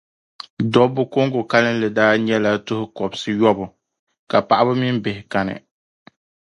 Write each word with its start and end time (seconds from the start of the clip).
dɔbba 0.73 1.01
kɔŋko 1.13 1.39
kalinli 1.51 1.87
daa 1.97 2.13
nyɛla 2.25 2.51
tuh’ 2.65 2.83
kɔbisiyɔbu, 2.97 3.65
ka 4.29 4.37
paɣiba 4.47 4.73
mini 4.79 4.99
bihi 5.03 5.21
kani. 5.31 5.55